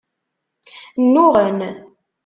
Nnuɣen. 1.03 1.59